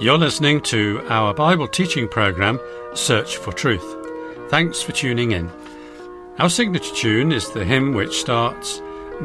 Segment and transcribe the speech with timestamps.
[0.00, 2.58] You're listening to our Bible teaching program,
[2.94, 3.84] Search for Truth.
[4.48, 5.50] Thanks for tuning in.
[6.38, 8.80] Our signature tune is the hymn which starts,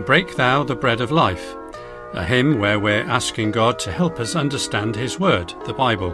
[0.05, 1.55] Break Thou the Bread of Life,
[2.11, 6.11] a hymn where we're asking God to help us understand His Word, the Bible.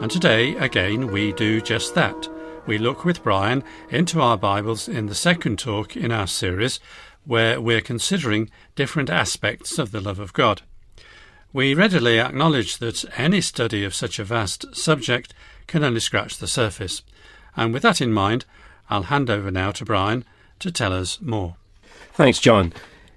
[0.00, 2.28] And today, again, we do just that.
[2.66, 6.80] We look with Brian into our Bibles in the second talk in our series,
[7.24, 10.62] where we're considering different aspects of the love of God.
[11.56, 15.32] We readily acknowledge that any study of such a vast subject
[15.66, 17.00] can only scratch the surface.
[17.56, 18.44] And with that in mind,
[18.90, 20.26] I'll hand over now to Brian
[20.58, 21.56] to tell us more.
[22.12, 22.74] Thanks, John.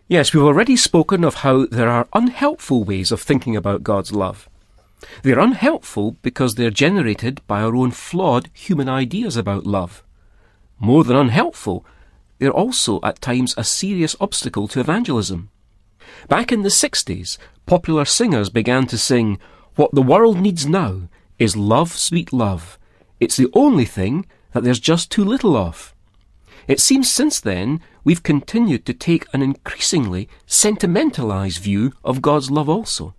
[0.07, 4.47] Yes, we've already spoken of how there are unhelpful ways of thinking about God's love.
[5.21, 10.01] They're unhelpful because they're generated by our own flawed human ideas about love.
[10.79, 11.85] More than unhelpful,
[12.37, 15.49] they're also at times a serious obstacle to evangelism.
[16.27, 19.39] Back in the 60s, popular singers began to sing,
[19.75, 22.77] What the world needs now is love, sweet love.
[23.19, 25.93] It's the only thing that there's just too little of.
[26.67, 32.69] It seems since then we've continued to take an increasingly sentimentalized view of God's love
[32.69, 33.15] also.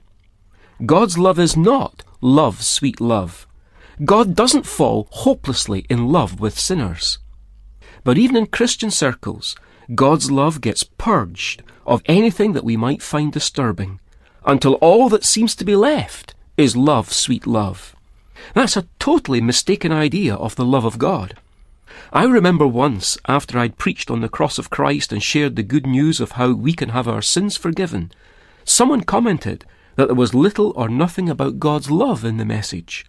[0.87, 3.47] God's love is not love, sweet love.
[4.05, 7.19] God doesn't fall hopelessly in love with sinners.
[8.03, 9.57] But even in Christian circles,
[9.95, 13.99] God's love gets purged of anything that we might find disturbing
[14.45, 17.97] until all that seems to be left is love, sweet love.
[18.55, 21.37] That's a totally mistaken idea of the love of God.
[22.13, 25.87] I remember once, after I'd preached on the cross of Christ and shared the good
[25.87, 28.13] news of how we can have our sins forgiven,
[28.65, 29.65] someone commented
[29.97, 33.07] that there was little or nothing about God's love in the message.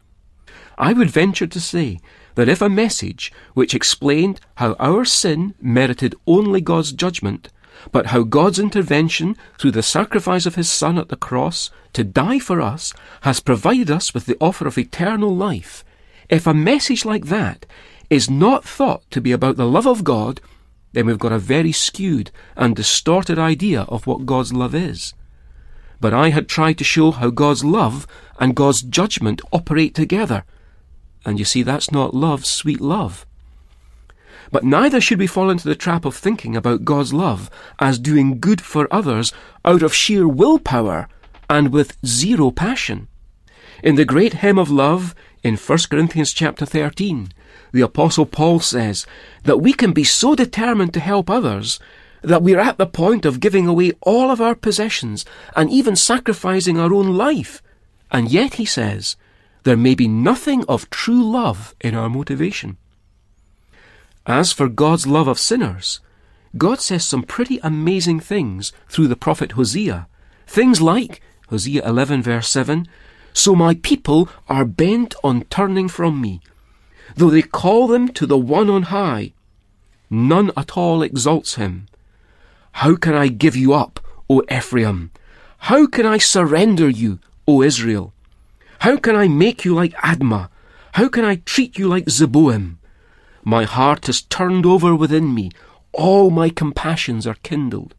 [0.78, 2.00] I would venture to say
[2.36, 7.50] that if a message which explained how our sin merited only God's judgment
[7.92, 12.40] but how God's intervention through the sacrifice of His Son at the cross to die
[12.40, 15.84] for us has provided us with the offer of eternal life.
[16.30, 17.66] If a message like that
[18.10, 20.42] is not thought to be about the love of God,
[20.94, 25.14] then we've got a very skewed and distorted idea of what God's love is.
[26.00, 28.08] But I had tried to show how God's love
[28.40, 30.44] and God's judgment operate together.
[31.26, 33.26] And you see, that's not love, sweet love.
[34.52, 37.50] But neither should we fall into the trap of thinking about God's love
[37.80, 39.32] as doing good for others
[39.64, 41.08] out of sheer willpower
[41.50, 43.08] and with zero passion.
[43.84, 47.32] In the great hymn of love in 1 Corinthians chapter 13,
[47.72, 49.08] the apostle Paul says
[49.44, 51.80] that we can be so determined to help others
[52.22, 56.78] that we're at the point of giving away all of our possessions and even sacrificing
[56.78, 57.64] our own life.
[58.12, 59.16] And yet, he says,
[59.64, 62.78] there may be nothing of true love in our motivation.
[64.26, 66.00] As for God's love of sinners,
[66.58, 70.08] God says some pretty amazing things through the prophet Hosea.
[70.48, 72.88] Things like, Hosea 11 verse 7,
[73.34, 76.42] So my people are bent on turning from me.
[77.16, 79.34] Though they call them to the one on high,
[80.10, 81.88] none at all exalts him.
[82.74, 85.12] How can I give you up, O Ephraim?
[85.66, 88.14] How can I surrender you, O Israel?
[88.82, 90.50] How can I make you like Admah?
[90.94, 92.78] How can I treat you like Zeboim?
[93.44, 95.52] My heart is turned over within me.
[95.94, 97.94] All my compassions are kindled.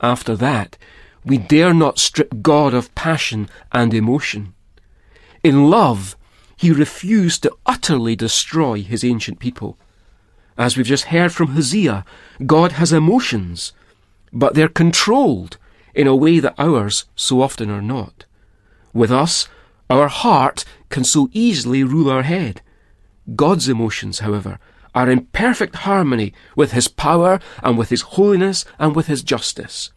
[0.00, 0.78] After that,
[1.26, 4.54] we dare not strip God of passion and emotion.
[5.44, 6.16] In love,
[6.56, 9.76] he refused to utterly destroy his ancient people.
[10.56, 12.06] As we've just heard from Hosea,
[12.46, 13.74] God has emotions,
[14.32, 15.58] but they're controlled
[15.94, 18.24] in a way that ours so often are not.
[18.94, 19.48] With us,
[19.90, 22.62] our heart can so easily rule our head.
[23.36, 24.58] God's emotions, however,
[24.94, 29.90] are in perfect harmony with His power and with His holiness and with His justice.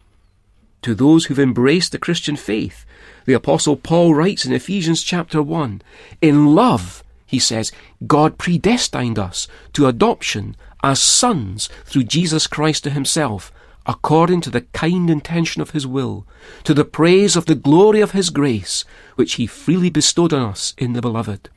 [0.83, 2.85] To those who've embraced the Christian faith,
[3.25, 5.81] the Apostle Paul writes in Ephesians chapter 1
[6.21, 7.71] In love, he says,
[8.05, 13.51] God predestined us to adoption as sons through Jesus Christ to Himself,
[13.85, 16.25] according to the kind intention of His will,
[16.63, 18.85] to the praise of the glory of His grace,
[19.15, 21.49] which He freely bestowed on us in the Beloved.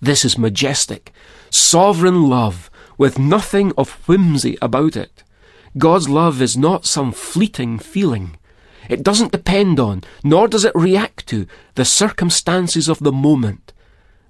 [0.00, 1.12] This is majestic,
[1.50, 5.22] sovereign love with nothing of whimsy about it.
[5.78, 8.38] God's love is not some fleeting feeling.
[8.88, 13.72] It doesn't depend on, nor does it react to, the circumstances of the moment.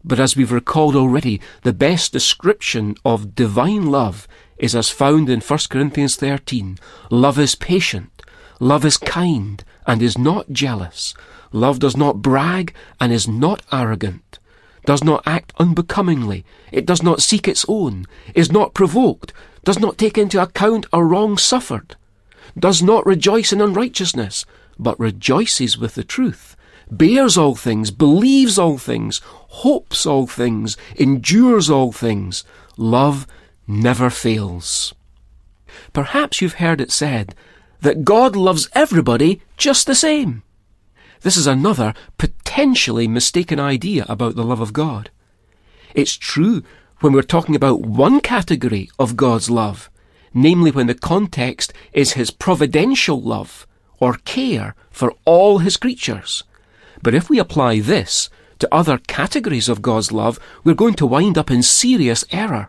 [0.07, 5.41] But as we've recalled already, the best description of divine love is as found in
[5.41, 6.79] 1 Corinthians 13.
[7.11, 8.23] Love is patient,
[8.61, 11.13] love is kind, and is not jealous.
[11.53, 14.39] Love does not brag, and is not arrogant
[14.87, 19.33] does not act unbecomingly, it does not seek its own, is not provoked,
[19.65, 21.97] does not take into account a wrong suffered,
[22.59, 24.47] does not rejoice in unrighteousness,
[24.79, 26.56] but rejoices with the truth,
[26.91, 32.45] bears all things, believes all things, hopes all things, endures all things.
[32.77, 33.27] Love
[33.67, 34.95] never fails.
[35.93, 37.35] Perhaps you've heard it said
[37.81, 40.43] that God loves everybody just the same.
[41.23, 45.11] This is another potentially mistaken idea about the love of God.
[45.95, 46.63] It's true
[47.01, 49.91] when we're talking about one category of God's love,
[50.33, 53.67] namely when the context is His providential love
[53.99, 56.45] or care for all His creatures.
[57.07, 61.39] But if we apply this to other categories of God's love, we're going to wind
[61.39, 62.69] up in serious error.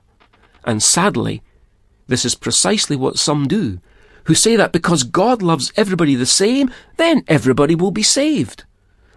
[0.64, 1.42] And sadly,
[2.06, 3.80] this is precisely what some do,
[4.26, 8.64] who say that because God loves everybody the same, then everybody will be saved.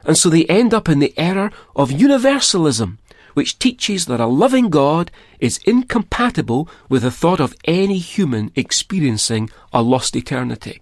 [0.05, 2.99] And so they end up in the error of universalism,
[3.35, 9.51] which teaches that a loving God is incompatible with the thought of any human experiencing
[9.71, 10.81] a lost eternity.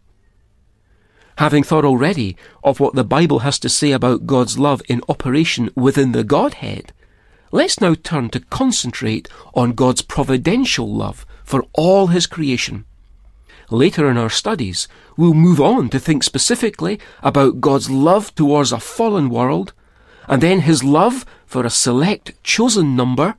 [1.39, 5.71] Having thought already of what the Bible has to say about God's love in operation
[5.77, 6.93] within the Godhead,
[7.53, 12.87] let's now turn to concentrate on God's providential love for all His creation.
[13.71, 18.81] Later in our studies, we'll move on to think specifically about God's love towards a
[18.81, 19.73] fallen world,
[20.27, 23.37] and then His love for a select chosen number,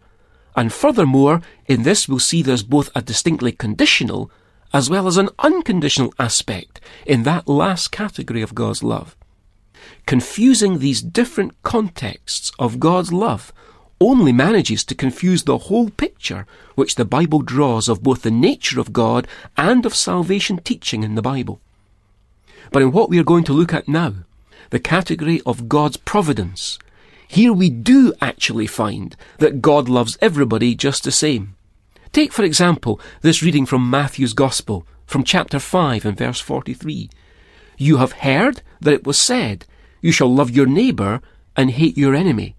[0.55, 4.31] and furthermore, in this we'll see there's both a distinctly conditional
[4.73, 9.15] as well as an unconditional aspect in that last category of God's love.
[10.05, 13.51] Confusing these different contexts of God's love
[14.01, 16.45] only manages to confuse the whole picture
[16.75, 19.27] which the Bible draws of both the nature of God
[19.57, 21.59] and of salvation teaching in the Bible.
[22.71, 24.13] But in what we are going to look at now,
[24.69, 26.79] the category of God's providence,
[27.27, 31.55] here we do actually find that God loves everybody just the same.
[32.11, 37.09] Take, for example, this reading from Matthew's Gospel, from chapter 5 and verse 43.
[37.77, 39.65] You have heard that it was said,
[40.01, 41.21] You shall love your neighbour
[41.55, 42.55] and hate your enemy.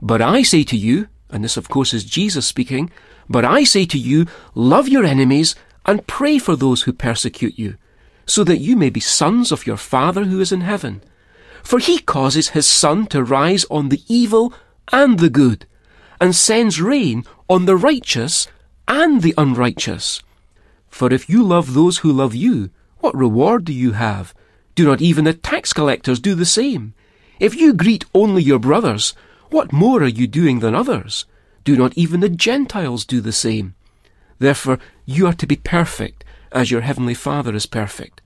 [0.00, 2.90] But I say to you, and this of course is Jesus speaking,
[3.28, 7.76] but I say to you, love your enemies and pray for those who persecute you,
[8.26, 11.02] so that you may be sons of your Father who is in heaven.
[11.64, 14.54] For he causes his sun to rise on the evil
[14.92, 15.66] and the good,
[16.20, 18.46] and sends rain on the righteous
[18.88, 20.22] and the unrighteous.
[20.88, 22.70] For if you love those who love you,
[23.00, 24.34] what reward do you have?
[24.74, 26.94] Do not even the tax collectors do the same?
[27.38, 29.14] If you greet only your brothers,
[29.50, 31.26] what more are you doing than others?
[31.64, 33.74] Do not even the Gentiles do the same?
[34.38, 38.20] Therefore, you are to be perfect, as your heavenly Father is perfect.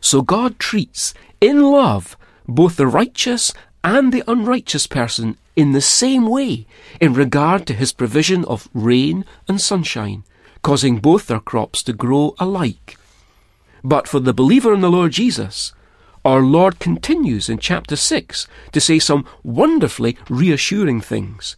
[0.00, 2.16] So God treats, in love,
[2.48, 3.52] both the righteous
[3.82, 6.66] and the unrighteous person in the same way
[7.00, 10.24] in regard to his provision of rain and sunshine,
[10.62, 12.96] causing both their crops to grow alike.
[13.82, 15.72] But for the believer in the Lord Jesus,
[16.24, 21.56] our Lord continues in chapter 6 to say some wonderfully reassuring things.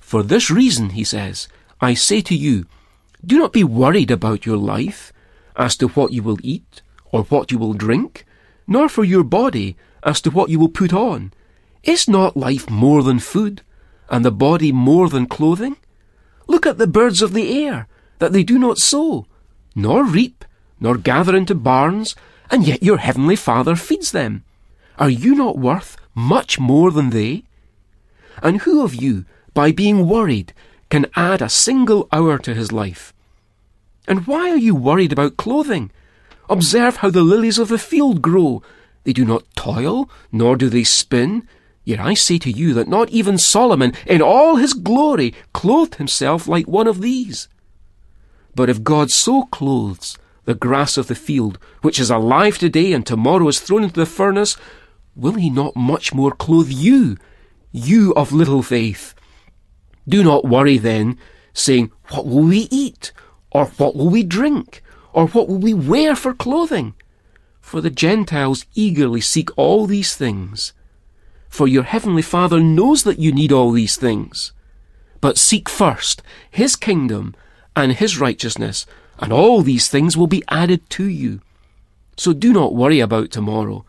[0.00, 1.46] For this reason, he says,
[1.80, 2.66] I say to you,
[3.24, 5.12] do not be worried about your life
[5.54, 8.24] as to what you will eat or what you will drink,
[8.66, 11.32] nor for your body as to what you will put on.
[11.82, 13.62] Is not life more than food,
[14.08, 15.76] and the body more than clothing?
[16.46, 17.86] Look at the birds of the air,
[18.18, 19.26] that they do not sow,
[19.74, 20.44] nor reap,
[20.80, 22.16] nor gather into barns,
[22.50, 24.44] and yet your heavenly Father feeds them.
[24.98, 27.44] Are you not worth much more than they?
[28.42, 29.24] And who of you,
[29.54, 30.52] by being worried,
[30.90, 33.12] can add a single hour to his life?
[34.06, 35.90] And why are you worried about clothing?
[36.48, 38.62] Observe how the lilies of the field grow.
[39.04, 41.46] They do not toil, nor do they spin.
[41.88, 46.46] Yet I say to you that not even Solomon, in all his glory, clothed himself
[46.46, 47.48] like one of these.
[48.54, 53.06] But if God so clothes the grass of the field, which is alive today and
[53.06, 54.58] tomorrow is thrown into the furnace,
[55.16, 57.16] will he not much more clothe you,
[57.72, 59.14] you of little faith?
[60.06, 61.16] Do not worry then,
[61.54, 63.14] saying, What will we eat?
[63.50, 64.82] Or what will we drink?
[65.14, 66.92] Or what will we wear for clothing?
[67.62, 70.74] For the Gentiles eagerly seek all these things.
[71.48, 74.52] For your heavenly Father knows that you need all these things.
[75.20, 77.34] But seek first his kingdom
[77.74, 78.86] and his righteousness,
[79.18, 81.40] and all these things will be added to you.
[82.16, 83.84] So do not worry about tomorrow,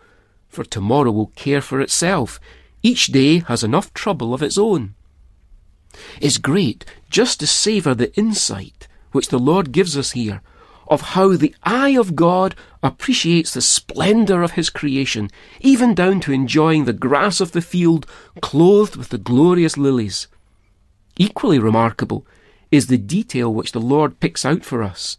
[0.48, 2.40] for tomorrow will care for itself.
[2.82, 4.96] Each day has enough trouble of its own.
[6.22, 10.42] It's great just to savour the insight which the Lord gives us here
[10.90, 15.30] of how the eye of God appreciates the splendour of His creation,
[15.60, 18.08] even down to enjoying the grass of the field
[18.42, 20.28] clothed with the glorious lilies.
[21.18, 22.26] Equally remarkable
[22.72, 25.18] is the detail which the Lord picks out for us.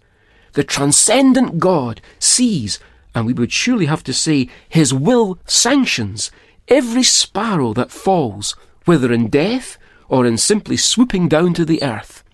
[0.52, 2.80] The transcendent God sees,
[3.14, 6.30] and we would surely have to say, His will sanctions
[6.68, 12.24] every sparrow that falls, whether in death or in simply swooping down to the earth.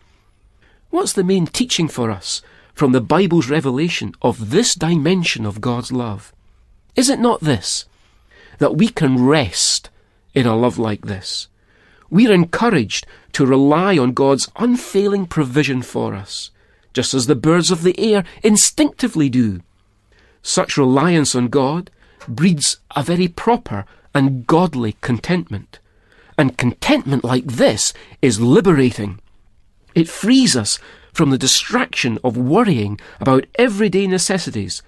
[0.90, 2.40] What's the main teaching for us
[2.76, 6.35] from the Bible's revelation of this dimension of God's love?
[6.95, 7.87] Is it not this?
[8.59, 9.88] That we can rest
[10.35, 11.49] in a love like this.
[12.11, 16.50] We are encouraged to rely on God's unfailing provision for us,
[16.92, 19.62] just as the birds of the air instinctively do.
[20.42, 21.90] Such reliance on God
[22.28, 25.78] breeds a very proper and godly contentment.
[26.37, 29.18] And contentment like this is liberating.
[29.95, 30.78] It frees us
[31.16, 34.82] from the distraction of worrying about everyday necessities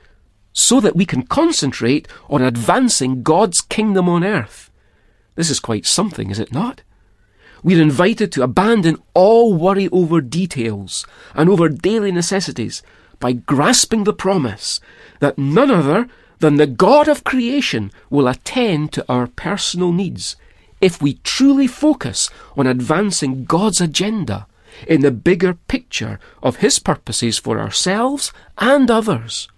[0.53, 4.71] so that we can concentrate on advancing God's kingdom on earth.
[5.37, 6.83] This is quite something, is it not?
[7.63, 12.83] We're invited to abandon all worry over details and over daily necessities
[13.21, 14.81] by grasping the promise
[15.21, 16.09] that none other
[16.41, 20.37] than the God of creation will attend to our personal needs
[20.83, 24.47] if we truly focus on advancing God's agenda
[24.87, 29.49] in the bigger picture of His purposes for ourselves and others.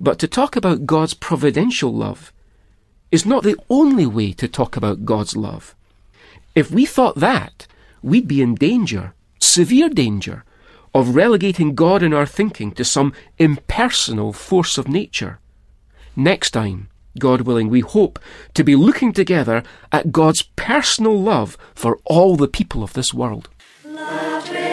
[0.00, 2.32] But to talk about God's providential love
[3.10, 5.74] is not the only way to talk about God's love.
[6.54, 7.66] If we thought that,
[8.02, 10.44] we'd be in danger, severe danger,
[10.94, 15.38] of relegating God in our thinking to some impersonal force of nature.
[16.16, 18.18] Next time, God willing, we hope
[18.54, 23.48] to be looking together at God's personal love for all the people of this world
[23.96, 24.65] love.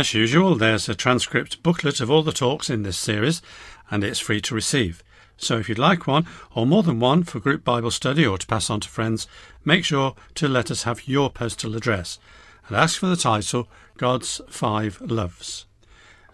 [0.00, 3.42] As usual, there's a transcript booklet of all the talks in this series,
[3.90, 5.04] and it's free to receive.
[5.36, 8.46] So if you'd like one, or more than one, for group Bible study or to
[8.46, 9.28] pass on to friends,
[9.62, 12.18] make sure to let us have your postal address
[12.66, 15.66] and ask for the title God's Five Loves.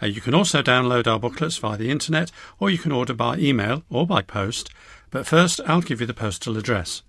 [0.00, 2.30] Uh, you can also download our booklets via the internet,
[2.60, 4.70] or you can order by email or by post.
[5.10, 7.02] But first, I'll give you the postal address.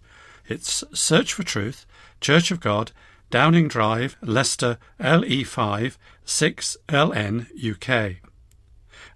[0.47, 1.85] It's Search for Truth,
[2.19, 2.93] Church of God,
[3.29, 5.97] Downing Drive, Leicester, LE5
[6.27, 8.17] 6LN UK.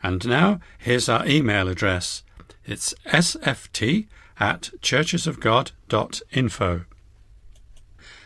[0.01, 2.23] And now here's our email address.
[2.65, 4.07] It's sft
[4.39, 6.85] at churchesofgod.info.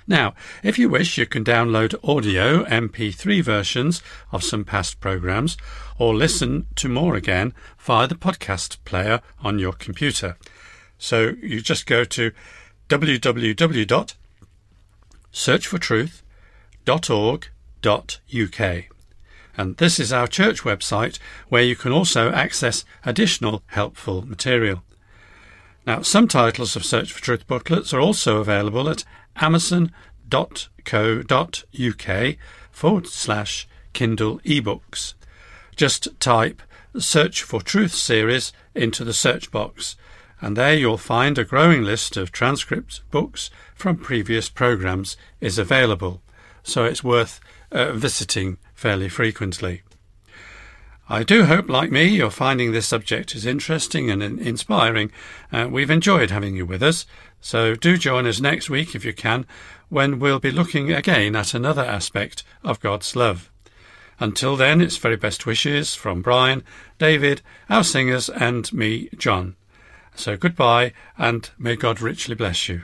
[0.07, 5.57] Now, if you wish, you can download audio MP3 versions of some past programs
[5.97, 10.37] or listen to more again via the podcast player on your computer.
[10.99, 12.31] So you just go to
[12.87, 14.15] www
[17.85, 18.85] searchfortruth.org.uk.
[19.57, 24.83] And this is our church website where you can also access additional helpful material.
[25.87, 29.05] Now, some titles of Search for Truth booklets are also available at
[29.37, 29.95] amazon.co.uk
[32.71, 35.13] forward slash Kindle ebooks.
[35.75, 36.61] Just type
[36.97, 39.95] Search for Truth series into the search box,
[40.41, 46.21] and there you'll find a growing list of transcripts, books from previous programs is available,
[46.63, 47.39] so it's worth
[47.71, 49.81] uh, visiting fairly frequently.
[51.07, 55.11] I do hope, like me, you're finding this subject is interesting and inspiring.
[55.51, 57.05] Uh, we've enjoyed having you with us,
[57.39, 59.45] so do join us next week if you can,
[59.89, 63.51] when we'll be looking again at another aspect of God's love.
[64.19, 66.63] Until then, it's very best wishes from Brian,
[66.97, 69.55] David, our singers, and me, John.
[70.15, 72.83] So goodbye, and may God richly bless you.